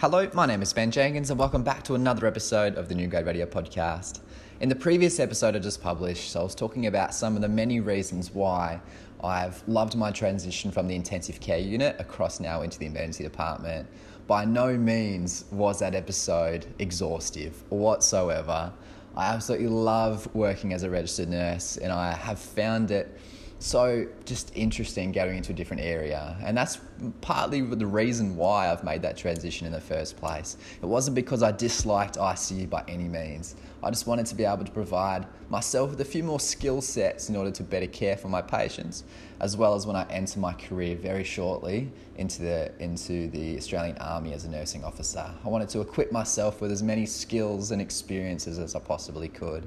[0.00, 3.06] Hello, my name is Ben Jenkins, and welcome back to another episode of the New
[3.06, 4.20] Grade Radio podcast.
[4.60, 7.80] In the previous episode I just published, I was talking about some of the many
[7.80, 8.80] reasons why
[9.22, 13.86] I've loved my transition from the intensive care unit across now into the emergency department.
[14.26, 18.72] By no means was that episode exhaustive whatsoever.
[19.14, 23.20] I absolutely love working as a registered nurse, and I have found it
[23.60, 26.34] so just interesting going into a different area.
[26.42, 26.78] And that's
[27.20, 30.56] partly the reason why I've made that transition in the first place.
[30.82, 33.56] It wasn't because I disliked ICU by any means.
[33.82, 37.28] I just wanted to be able to provide myself with a few more skill sets
[37.28, 39.04] in order to better care for my patients,
[39.40, 43.98] as well as when I enter my career very shortly into the, into the Australian
[43.98, 45.30] Army as a nursing officer.
[45.44, 49.66] I wanted to equip myself with as many skills and experiences as I possibly could.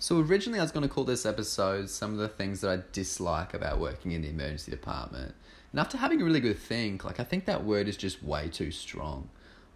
[0.00, 2.82] So originally I was going to call this episode some of the things that I
[2.92, 5.34] dislike about working in the emergency department.
[5.72, 8.48] And after having a really good think, like I think that word is just way
[8.48, 9.28] too strong.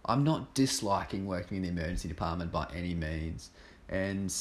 [0.05, 3.49] I'm not disliking working in the emergency department by any means.
[3.89, 4.33] And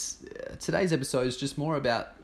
[0.49, 2.15] uh, today's episode is just more about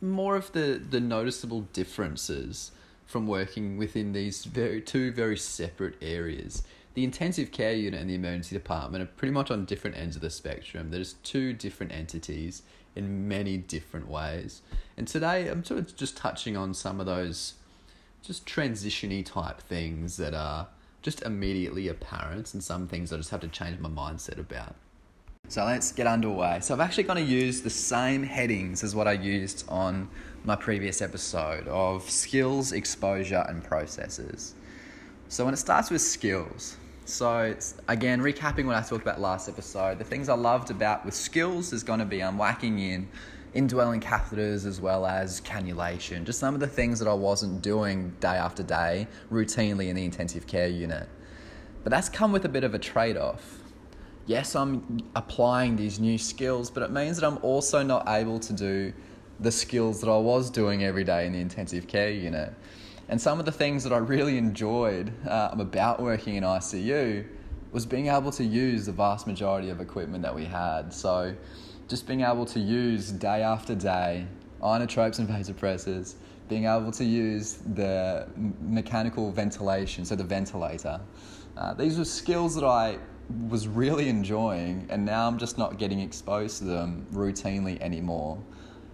[0.00, 2.70] more of the, the noticeable differences
[3.04, 6.62] from working within these very two very separate areas.
[6.98, 10.22] The intensive care unit and the emergency department are pretty much on different ends of
[10.22, 10.90] the spectrum.
[10.90, 12.62] There's two different entities
[12.96, 14.62] in many different ways.
[14.96, 17.54] And today I'm sort of just touching on some of those
[18.20, 20.66] just transitiony type things that are
[21.00, 24.74] just immediately apparent and some things I just have to change my mindset about.
[25.46, 26.58] So let's get underway.
[26.62, 30.08] So I've actually going to use the same headings as what I used on
[30.42, 34.56] my previous episode of skills, exposure, and processes.
[35.28, 36.76] So when it starts with skills,
[37.08, 37.56] so
[37.88, 41.72] again, recapping what I talked about last episode, the things I loved about with skills
[41.72, 43.08] is going to be I'm whacking in
[43.54, 48.14] indwelling catheters as well as cannulation, just some of the things that I wasn't doing
[48.20, 51.08] day after day routinely in the intensive care unit.
[51.82, 53.62] But that's come with a bit of a trade off.
[54.26, 58.52] Yes, I'm applying these new skills, but it means that I'm also not able to
[58.52, 58.92] do
[59.40, 62.52] the skills that I was doing every day in the intensive care unit.
[63.08, 67.26] And some of the things that I really enjoyed uh, about working in ICU
[67.72, 70.92] was being able to use the vast majority of equipment that we had.
[70.92, 71.34] So
[71.88, 74.26] just being able to use day after day
[74.62, 76.14] inotropes and vasopressors,
[76.48, 78.26] being able to use the
[78.60, 81.00] mechanical ventilation, so the ventilator.
[81.56, 82.98] Uh, these were skills that I
[83.48, 88.38] was really enjoying, and now I'm just not getting exposed to them routinely anymore.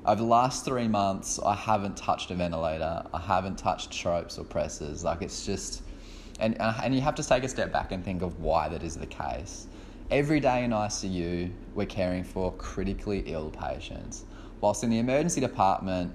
[0.07, 3.03] Over the last three months, I haven't touched a ventilator.
[3.15, 5.03] I haven't touched tropes or pressors.
[5.03, 5.83] Like it's just,
[6.41, 8.83] and uh, and you have to take a step back and think of why that
[8.83, 9.67] is the case.
[10.11, 14.27] Every day in ICU, we're caring for critically ill patients,
[14.61, 16.13] whilst in the emergency department,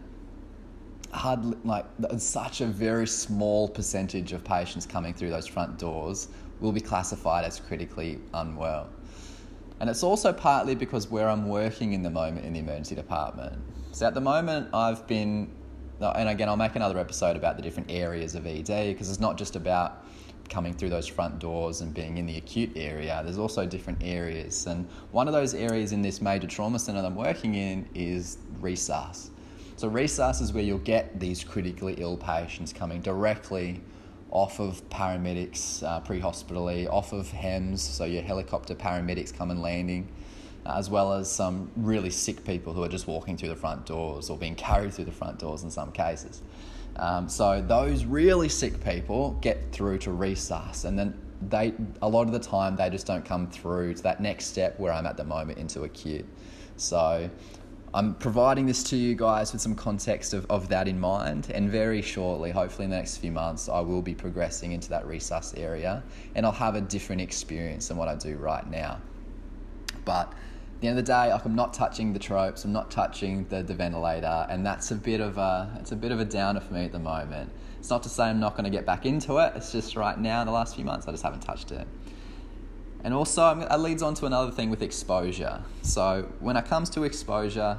[1.11, 1.85] hard like
[2.19, 6.27] such a very small percentage of patients coming through those front doors
[6.59, 8.87] will be classified as critically unwell.
[9.79, 13.61] And it's also partly because where I'm working in the moment in the emergency department.
[13.91, 15.49] So at the moment, I've been,
[16.01, 19.19] uh, and again, I'll make another episode about the different areas of ED because it's
[19.19, 20.05] not just about
[20.49, 23.21] coming through those front doors and being in the acute area.
[23.23, 24.65] There's also different areas.
[24.65, 28.37] And one of those areas in this major trauma centre that I'm working in is
[28.59, 29.29] resus.
[29.77, 33.81] So resus is where you'll get these critically ill patients coming directly
[34.31, 40.07] off of paramedics uh, pre-hospitally, off of HEMS, so your helicopter paramedics come and landing,
[40.65, 43.85] uh, as well as some really sick people who are just walking through the front
[43.85, 46.41] doors or being carried through the front doors in some cases.
[46.95, 51.17] Um, so those really sick people get through to resus, and then
[51.49, 54.77] they a lot of the time they just don't come through to that next step
[54.77, 56.25] where I'm at the moment into acute.
[56.75, 57.29] So
[57.91, 61.71] I'm providing this to you guys with some context of, of that in mind, and
[61.71, 65.57] very shortly, hopefully in the next few months, I will be progressing into that resus
[65.59, 66.03] area
[66.35, 69.01] and I'll have a different experience than what I do right now.
[70.05, 72.91] But at the end of the day, like I'm not touching the tropes, I'm not
[72.91, 76.25] touching the, the ventilator, and that's a bit of a it's a bit of a
[76.25, 77.51] downer for me at the moment.
[77.79, 79.53] It's not to say I'm not going to get back into it.
[79.55, 81.87] It's just right now, the last few months, I just haven't touched it.
[83.03, 85.61] And also, it leads on to another thing with exposure.
[85.83, 87.77] So, when it comes to exposure,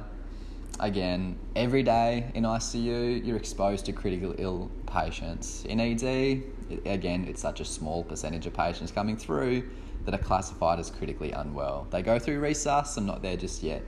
[0.79, 5.63] again, every day in ICU, you're exposed to critically ill patients.
[5.65, 6.43] In ED,
[6.85, 9.69] again, it's such a small percentage of patients coming through
[10.05, 11.87] that are classified as critically unwell.
[11.91, 13.83] They go through resus, I'm not there just yet.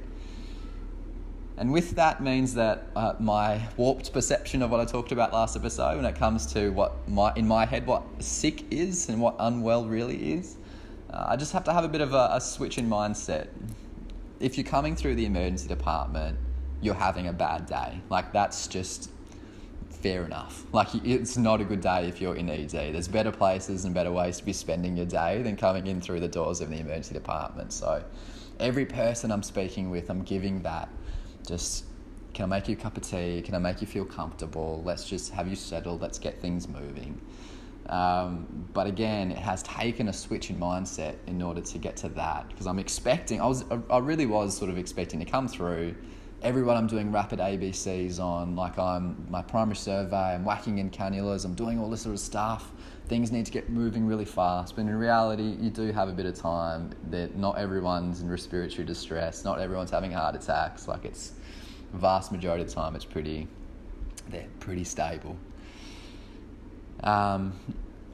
[1.57, 5.55] And with that means that uh, my warped perception of what I talked about last
[5.55, 9.35] episode, when it comes to what my in my head what sick is and what
[9.37, 10.57] unwell really is,
[11.13, 13.47] uh, I just have to have a bit of a, a switch in mindset.
[14.39, 16.37] If you're coming through the emergency department,
[16.81, 18.01] you're having a bad day.
[18.09, 19.09] Like that's just
[19.89, 20.65] fair enough.
[20.73, 22.71] Like, it's not a good day if you're in ED.
[22.71, 26.19] There's better places and better ways to be spending your day than coming in through
[26.19, 27.71] the doors of the emergency department.
[27.71, 28.03] So,
[28.59, 30.89] every person I'm speaking with, I'm giving that
[31.47, 31.85] just
[32.33, 33.41] can I make you a cup of tea?
[33.43, 34.81] Can I make you feel comfortable?
[34.83, 36.01] Let's just have you settled.
[36.01, 37.21] Let's get things moving.
[37.87, 42.09] Um, but again, it has taken a switch in mindset in order to get to
[42.09, 45.95] that because I'm expecting, I, was, I really was sort of expecting to come through.
[46.41, 51.45] Everyone I'm doing rapid ABCs on, like I'm my primary survey, I'm whacking in cannulas,
[51.45, 52.71] I'm doing all this sort of stuff.
[53.07, 56.25] Things need to get moving really fast, but in reality, you do have a bit
[56.25, 56.91] of time.
[57.09, 60.87] That not everyone's in respiratory distress, not everyone's having heart attacks.
[60.87, 61.33] Like it's
[61.93, 63.47] vast majority of the time, it's pretty,
[64.29, 65.37] they're pretty stable.
[67.03, 67.53] Um,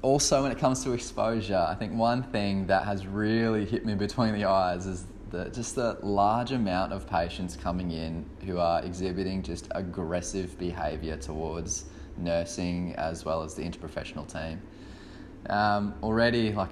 [0.01, 3.95] also, when it comes to exposure, I think one thing that has really hit me
[3.95, 8.83] between the eyes is the, just the large amount of patients coming in who are
[8.83, 11.85] exhibiting just aggressive behaviour towards
[12.17, 14.61] nursing as well as the interprofessional team.
[15.49, 16.71] Um, already, like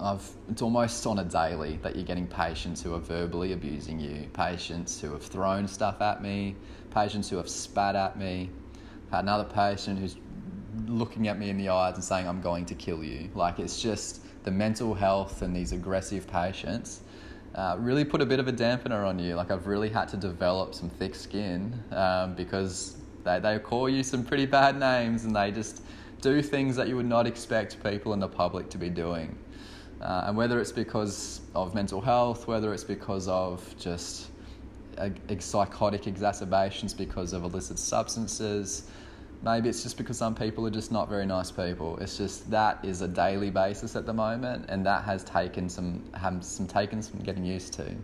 [0.00, 4.26] I've, it's almost on a daily that you're getting patients who are verbally abusing you,
[4.32, 6.56] patients who have thrown stuff at me,
[6.90, 8.50] patients who have spat at me.
[9.12, 10.16] Another patient who's
[10.86, 13.30] looking at me in the eyes and saying, I'm going to kill you.
[13.34, 17.02] Like, it's just the mental health and these aggressive patients
[17.54, 19.34] uh, really put a bit of a dampener on you.
[19.34, 24.02] Like, I've really had to develop some thick skin um, because they, they call you
[24.02, 25.82] some pretty bad names and they just
[26.20, 29.36] do things that you would not expect people in the public to be doing.
[30.00, 34.28] Uh, and whether it's because of mental health, whether it's because of just
[34.98, 38.90] a psychotic exacerbations because of illicit substances,
[39.42, 41.98] maybe it's just because some people are just not very nice people.
[41.98, 46.02] It's just that is a daily basis at the moment, and that has taken some
[46.14, 47.94] have some taken some getting used to,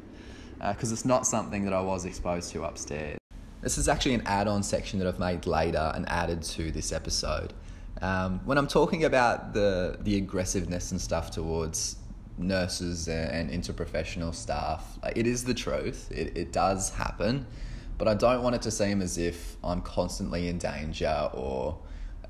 [0.59, 3.19] because uh, it's not something that I was exposed to upstairs.
[3.61, 7.53] This is actually an add-on section that I've made later and added to this episode.
[8.01, 11.97] Um, when I'm talking about the the aggressiveness and stuff towards
[12.37, 16.09] nurses and, interprofessional staff, it is the truth.
[16.13, 17.47] It, it does happen
[17.99, 21.79] but I don't want it to seem as if I'm constantly in danger or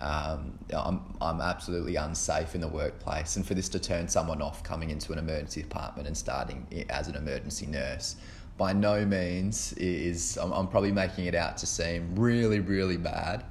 [0.00, 3.36] um, I'm, I'm absolutely unsafe in the workplace.
[3.36, 7.08] And for this to turn someone off coming into an emergency department and starting as
[7.08, 8.16] an emergency nurse,
[8.56, 13.44] by no means is, I'm, I'm probably making it out to seem really, really bad.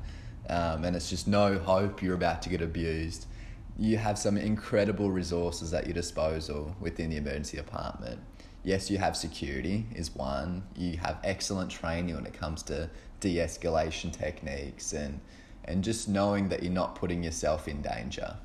[0.49, 3.27] Um, and it's just no hope you're about to get abused.
[3.77, 8.21] You have some incredible resources at your disposal within the emergency department
[8.67, 10.61] yes, you have security is one.
[10.75, 12.89] You have excellent training when it comes to
[13.21, 15.21] de-escalation techniques and
[15.63, 18.35] and just knowing that you're not putting yourself in danger.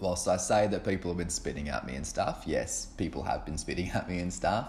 [0.00, 3.46] Whilst I say that people have been spitting at me and stuff, yes, people have
[3.46, 4.68] been spitting at me and stuff.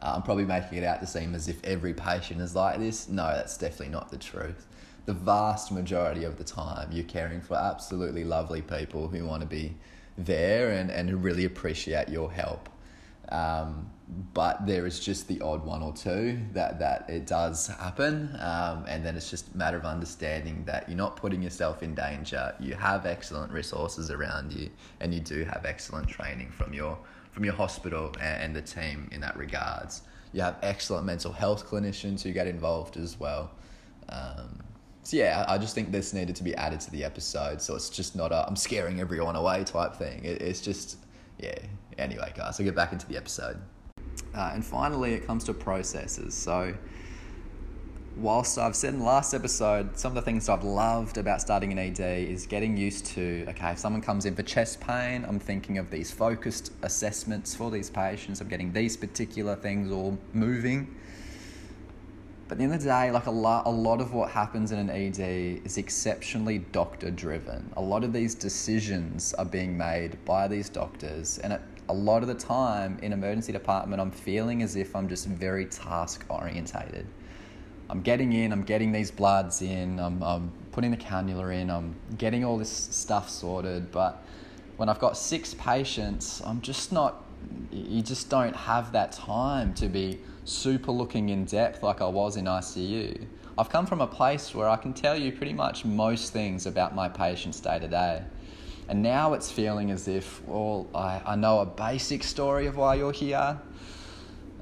[0.00, 3.08] Uh, I'm probably making it out to seem as if every patient is like this.
[3.08, 4.66] No, that's definitely not the truth.
[5.06, 9.48] The vast majority of the time, you're caring for absolutely lovely people who want to
[9.48, 9.74] be
[10.16, 12.68] there and, and really appreciate your help.
[13.30, 13.90] Um,
[14.32, 18.34] but there is just the odd one or two that, that it does happen.
[18.40, 21.94] Um, and then it's just a matter of understanding that you're not putting yourself in
[21.94, 22.54] danger.
[22.58, 24.70] You have excellent resources around you,
[25.00, 26.98] and you do have excellent training from your,
[27.32, 30.02] from your hospital and, and the team in that regards.
[30.32, 33.50] You have excellent mental health clinicians who get involved as well.
[34.08, 34.60] Um,
[35.02, 37.88] so yeah, I just think this needed to be added to the episode, so it's
[37.88, 40.22] just not a I'm scaring everyone away type thing.
[40.24, 40.98] It, it's just
[41.38, 41.58] yeah.
[41.96, 43.58] Anyway, guys, I'll get back into the episode.
[44.34, 46.34] Uh, and finally, it comes to processes.
[46.34, 46.74] So,
[48.16, 51.72] whilst I've said in the last episode, some of the things I've loved about starting
[51.72, 55.40] an ED is getting used to okay, if someone comes in for chest pain, I'm
[55.40, 58.40] thinking of these focused assessments for these patients.
[58.40, 60.94] I'm getting these particular things all moving.
[62.48, 64.72] But at the end of the day, like a lot, a lot of what happens
[64.72, 67.70] in an ED is exceptionally doctor driven.
[67.76, 71.58] A lot of these decisions are being made by these doctors, and
[71.90, 75.66] a lot of the time in emergency department, I'm feeling as if I'm just very
[75.66, 77.06] task orientated.
[77.90, 81.96] I'm getting in, I'm getting these bloods in, I'm, I'm putting the cannula in, I'm
[82.16, 84.22] getting all this stuff sorted, but
[84.78, 87.24] when I've got six patients, I'm just not,
[87.70, 92.36] you just don't have that time to be super looking in depth like I was
[92.36, 93.26] in ICU.
[93.56, 96.94] I've come from a place where I can tell you pretty much most things about
[96.94, 98.22] my patients day to day.
[98.88, 102.94] And now it's feeling as if, well, I, I know a basic story of why
[102.94, 103.58] you're here.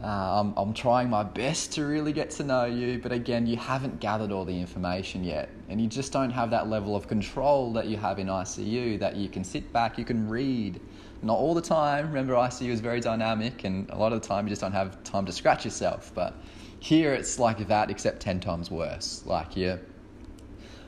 [0.03, 3.57] Uh, I'm, I'm trying my best to really get to know you, but again, you
[3.57, 5.49] haven't gathered all the information yet.
[5.69, 9.17] And you just don't have that level of control that you have in ICU that
[9.17, 10.81] you can sit back, you can read,
[11.23, 12.09] not all the time.
[12.09, 15.03] Remember, ICU is very dynamic, and a lot of the time you just don't have
[15.03, 16.12] time to scratch yourself.
[16.15, 16.35] But
[16.79, 19.23] here it's like that, except 10 times worse.
[19.25, 19.81] Like you're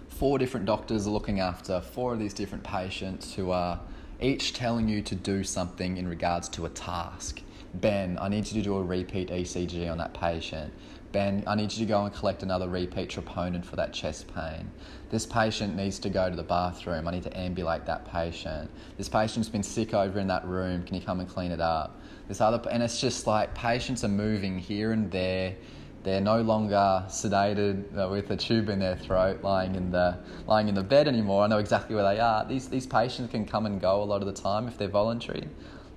[0.08, 3.80] four different doctors are looking after four of these different patients who are
[4.20, 7.40] each telling you to do something in regards to a task.
[7.74, 10.72] Ben, I need you to do a repeat ECG on that patient.
[11.12, 14.70] Ben, I need you to go and collect another repeat troponin for that chest pain.
[15.10, 17.08] This patient needs to go to the bathroom.
[17.08, 18.70] I need to ambulate that patient.
[18.96, 20.82] This patient's been sick over in that room.
[20.84, 22.00] Can you come and clean it up?
[22.26, 25.56] This other, and it's just like patients are moving here and there.
[26.04, 30.68] They're no longer sedated uh, with a tube in their throat, lying in the lying
[30.68, 31.42] in the bed anymore.
[31.42, 32.46] I know exactly where they are.
[32.46, 35.48] These these patients can come and go a lot of the time if they're voluntary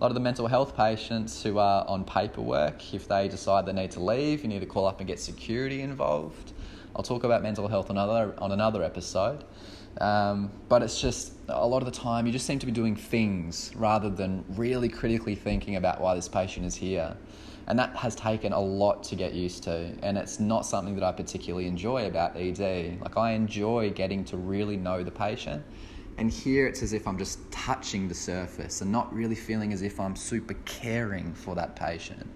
[0.01, 3.91] lot of the mental health patients who are on paperwork, if they decide they need
[3.91, 6.53] to leave, you need to call up and get security involved.
[6.95, 9.43] I'll talk about mental health on another, on another episode.
[9.99, 12.95] Um, but it's just a lot of the time you just seem to be doing
[12.95, 17.15] things rather than really critically thinking about why this patient is here.
[17.67, 19.93] And that has taken a lot to get used to.
[20.01, 22.99] And it's not something that I particularly enjoy about ED.
[23.01, 25.63] Like, I enjoy getting to really know the patient
[26.17, 29.81] and here it's as if I'm just touching the surface and not really feeling as
[29.81, 32.27] if I'm super caring for that patient.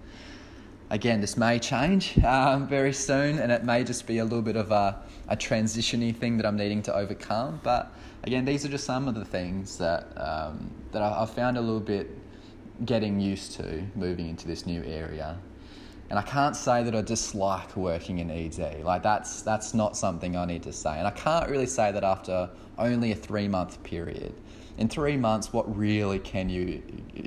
[0.88, 4.54] Again, this may change um, very soon, and it may just be a little bit
[4.54, 7.60] of a, a transitiony thing that I'm needing to overcome.
[7.64, 7.92] But
[8.22, 11.60] again, these are just some of the things that um, that I, I've found a
[11.60, 12.08] little bit
[12.84, 15.38] getting used to moving into this new area.
[16.08, 18.84] And I can't say that I dislike working in ED.
[18.84, 20.98] Like that's that's not something I need to say.
[20.98, 22.48] And I can't really say that after
[22.78, 24.32] only a three month period.
[24.78, 26.82] In three months, what really can you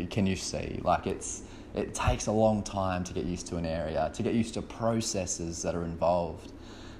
[0.10, 0.80] can you see?
[0.84, 1.44] Like it's
[1.76, 4.62] it takes a long time to get used to an area, to get used to
[4.62, 6.54] processes that are involved.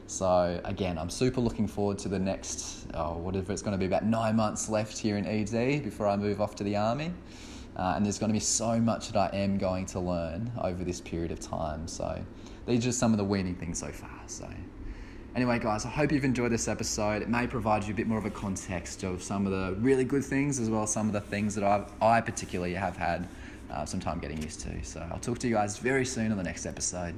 [0.08, 3.86] So again, I'm super looking forward to the next, oh, whatever it's going to be,
[3.86, 7.12] about nine months left here in ED before I move off to the army.
[7.80, 10.84] Uh, and there's going to be so much that I am going to learn over
[10.84, 11.88] this period of time.
[11.88, 12.22] So
[12.68, 14.20] these are just some of the weaning things so far.
[14.28, 14.50] So
[15.34, 17.22] anyway, guys, I hope you've enjoyed this episode.
[17.22, 20.04] It may provide you a bit more of a context of some of the really
[20.04, 23.30] good things as well as some of the things that I've, I particularly have had
[23.72, 24.84] uh, some time getting used to.
[24.84, 27.16] So I'll talk to you guys very soon on the next episode.